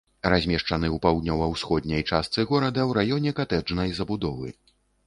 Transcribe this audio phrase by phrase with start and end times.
[0.33, 4.49] Размешчаны ў паўднёва-ўсходняй частцы горада ў раёне катэджнай забудовы.